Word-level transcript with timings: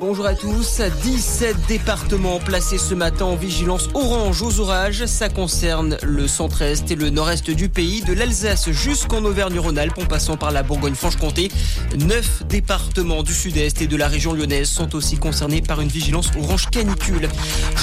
Bonjour 0.00 0.26
à 0.26 0.34
tous. 0.34 0.80
17 1.02 1.56
départements 1.66 2.38
placés 2.38 2.76
ce 2.76 2.94
matin 2.94 3.24
en 3.24 3.36
vigilance 3.36 3.88
orange 3.94 4.42
aux 4.42 4.60
orages. 4.60 5.06
Ça 5.06 5.28
concerne 5.28 5.96
le 6.02 6.28
centre-est 6.28 6.90
et 6.90 6.94
le 6.94 7.08
nord-est 7.10 7.50
du 7.50 7.68
pays, 7.68 8.02
de 8.02 8.12
l'Alsace 8.12 8.70
jusqu'en 8.70 9.24
Auvergne-Rhône-Alpes 9.24 9.98
en 9.98 10.04
passant 10.04 10.36
par 10.36 10.50
la 10.50 10.62
Bourgogne-Franche-Comté. 10.62 11.50
Neuf 11.96 12.42
départements 12.46 13.22
du 13.22 13.32
sud-est 13.32 13.80
et 13.80 13.86
de 13.86 13.96
la 13.96 14.08
région 14.08 14.34
lyonnaise 14.34 14.68
sont 14.68 14.94
aussi 14.94 15.16
concernés 15.16 15.62
par 15.62 15.80
une 15.80 15.88
vigilance 15.88 16.30
orange 16.38 16.68
canicule. 16.70 17.28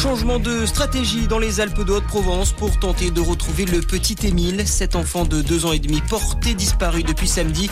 Changement 0.01 0.39
de 0.39 0.65
stratégie 0.65 1.25
dans 1.27 1.39
les 1.39 1.61
Alpes 1.61 1.83
de 1.83 1.93
Haute-Provence 1.93 2.51
pour 2.51 2.77
tenter 2.77 3.11
de 3.11 3.21
retrouver 3.21 3.65
le 3.65 3.79
petit 3.79 4.27
Émile, 4.27 4.67
cet 4.67 4.95
enfant 4.95 5.25
de 5.25 5.41
deux 5.41 5.65
ans 5.65 5.71
et 5.71 5.79
demi 5.79 6.01
porté 6.01 6.53
disparu 6.53 7.01
depuis 7.01 7.27
samedi. 7.27 7.69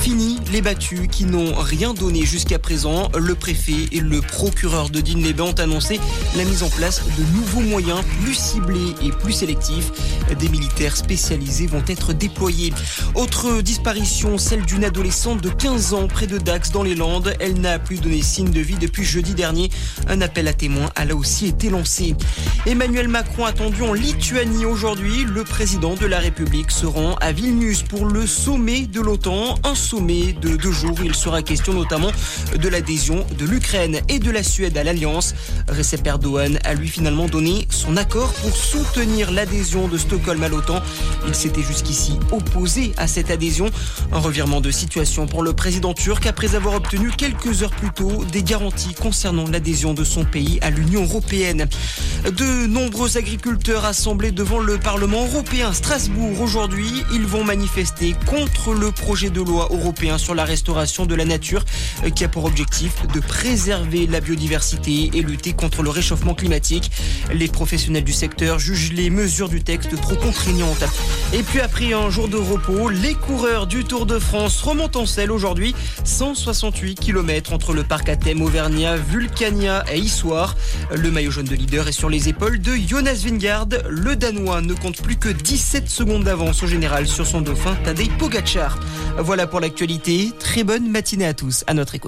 Fini 0.00 0.38
les 0.52 0.62
battus 0.62 1.08
qui 1.10 1.24
n'ont 1.24 1.54
rien 1.54 1.92
donné 1.92 2.24
jusqu'à 2.24 2.58
présent. 2.58 3.10
Le 3.18 3.34
préfet 3.34 3.88
et 3.92 4.00
le 4.00 4.20
procureur 4.20 4.88
de 4.88 5.00
Digne-les-Bains 5.00 5.44
ont 5.44 5.60
annoncé 5.60 6.00
la 6.36 6.44
mise 6.44 6.62
en 6.62 6.70
place 6.70 7.02
de 7.18 7.36
nouveaux 7.36 7.60
moyens 7.60 8.00
plus 8.22 8.34
ciblés 8.34 8.94
et 9.02 9.10
plus 9.10 9.32
sélectifs. 9.32 9.90
Des 10.38 10.48
militaires 10.48 10.96
spécialisés 10.96 11.66
vont 11.66 11.84
être 11.88 12.12
déployés. 12.12 12.72
Autre 13.14 13.60
disparition, 13.62 14.38
celle 14.38 14.64
d'une 14.64 14.84
adolescente 14.84 15.42
de 15.42 15.50
15 15.50 15.94
ans 15.94 16.06
près 16.06 16.26
de 16.26 16.38
Dax 16.38 16.70
dans 16.70 16.82
les 16.82 16.94
Landes. 16.94 17.34
Elle 17.40 17.60
n'a 17.60 17.78
plus 17.78 17.98
donné 17.98 18.22
signe 18.22 18.50
de 18.50 18.60
vie 18.60 18.78
depuis 18.78 19.04
jeudi 19.04 19.34
dernier. 19.34 19.70
Un 20.08 20.20
appel 20.20 20.48
à 20.48 20.52
témoins 20.52 20.90
a 20.94 21.04
là 21.04 21.16
aussi 21.16 21.46
été 21.46 21.63
Emmanuel 22.66 23.08
Macron 23.08 23.44
attendu 23.46 23.82
en 23.82 23.94
Lituanie 23.94 24.66
aujourd'hui. 24.66 25.24
Le 25.24 25.44
président 25.44 25.94
de 25.94 26.04
la 26.04 26.18
République 26.18 26.70
se 26.70 26.84
rend 26.84 27.14
à 27.20 27.32
Vilnius 27.32 27.82
pour 27.82 28.04
le 28.06 28.26
sommet 28.26 28.86
de 28.86 29.00
l'OTAN. 29.00 29.54
Un 29.64 29.74
sommet 29.74 30.34
de 30.34 30.56
deux 30.56 30.72
jours. 30.72 30.98
Il 31.02 31.14
sera 31.14 31.42
question 31.42 31.72
notamment 31.72 32.10
de 32.58 32.68
l'adhésion 32.68 33.24
de 33.38 33.46
l'Ukraine 33.46 34.00
et 34.08 34.18
de 34.18 34.30
la 34.30 34.42
Suède 34.42 34.76
à 34.76 34.84
l'Alliance. 34.84 35.34
Recep 35.68 36.06
Erdogan 36.06 36.58
a 36.64 36.74
lui 36.74 36.88
finalement 36.88 37.28
donné 37.28 37.66
son 37.70 37.96
accord 37.96 38.32
pour 38.34 38.54
soutenir 38.54 39.30
l'adhésion 39.30 39.88
de 39.88 39.96
Stockholm 39.96 40.42
à 40.42 40.48
l'OTAN. 40.48 40.82
Il 41.26 41.34
s'était 41.34 41.62
jusqu'ici 41.62 42.18
opposé 42.30 42.92
à 42.96 43.06
cette 43.06 43.30
adhésion. 43.30 43.70
Un 44.12 44.18
revirement 44.18 44.60
de 44.60 44.70
situation 44.70 45.26
pour 45.26 45.42
le 45.42 45.52
président 45.52 45.94
turc 45.94 46.26
après 46.26 46.54
avoir 46.54 46.74
obtenu 46.74 47.10
quelques 47.16 47.62
heures 47.62 47.70
plus 47.70 47.90
tôt 47.90 48.24
des 48.32 48.42
garanties 48.42 48.94
concernant 48.94 49.46
l'adhésion 49.46 49.94
de 49.94 50.04
son 50.04 50.24
pays 50.24 50.58
à 50.60 50.70
l'Union 50.70 51.04
européenne. 51.04 51.53
De 51.54 52.66
nombreux 52.66 53.16
agriculteurs 53.16 53.84
assemblés 53.84 54.32
devant 54.32 54.58
le 54.58 54.78
Parlement 54.78 55.24
européen 55.26 55.72
Strasbourg 55.72 56.40
aujourd'hui, 56.40 56.90
ils 57.12 57.26
vont 57.26 57.44
manifester 57.44 58.14
contre 58.26 58.72
le 58.72 58.90
projet 58.90 59.30
de 59.30 59.40
loi 59.40 59.68
européen 59.70 60.18
sur 60.18 60.34
la 60.34 60.44
restauration 60.44 61.06
de 61.06 61.14
la 61.14 61.24
nature 61.24 61.64
qui 62.14 62.24
a 62.24 62.28
pour 62.28 62.44
objectif 62.44 63.06
de 63.12 63.20
préserver 63.20 64.06
la 64.06 64.20
biodiversité 64.20 65.10
et 65.14 65.22
lutter 65.22 65.52
contre 65.52 65.82
le 65.82 65.90
réchauffement 65.90 66.34
climatique. 66.34 66.90
Les 67.32 67.48
professionnels 67.48 68.04
du 68.04 68.12
secteur 68.12 68.58
jugent 68.58 68.92
les 68.92 69.10
mesures 69.10 69.48
du 69.48 69.62
texte 69.62 70.00
trop 70.00 70.16
contraignantes. 70.16 70.84
Et 71.32 71.42
puis 71.42 71.60
après 71.60 71.92
un 71.92 72.10
jour 72.10 72.28
de 72.28 72.36
repos, 72.36 72.88
les 72.88 73.14
coureurs 73.14 73.66
du 73.66 73.84
Tour 73.84 74.06
de 74.06 74.18
France 74.18 74.60
remontent 74.62 75.00
en 75.00 75.06
selle 75.06 75.30
aujourd'hui. 75.30 75.74
168 76.04 76.98
km 76.98 77.52
entre 77.52 77.72
le 77.72 77.84
parc 77.84 78.08
à 78.08 78.16
thème 78.16 78.42
Auvergnat, 78.42 78.96
Vulcania 78.96 79.84
et 79.92 79.98
Issoire. 79.98 80.56
Le 80.94 81.10
maillot 81.10 81.30
jaune 81.30 81.43
de 81.44 81.54
leader 81.54 81.88
est 81.88 81.92
sur 81.92 82.08
les 82.08 82.28
épaules 82.28 82.60
de 82.60 82.72
Jonas 82.74 83.22
Vingard. 83.24 83.66
Le 83.88 84.16
Danois 84.16 84.60
ne 84.60 84.74
compte 84.74 85.00
plus 85.02 85.16
que 85.16 85.28
17 85.28 85.88
secondes 85.88 86.24
d'avance 86.24 86.62
au 86.62 86.66
général 86.66 87.06
sur 87.06 87.26
son 87.26 87.40
dauphin 87.40 87.76
Tadej 87.84 88.10
Pogacar. 88.18 88.78
Voilà 89.18 89.46
pour 89.46 89.60
l'actualité. 89.60 90.32
Très 90.38 90.64
bonne 90.64 90.90
matinée 90.90 91.26
à 91.26 91.34
tous. 91.34 91.64
À 91.66 91.74
notre 91.74 91.94
écoute. 91.94 92.02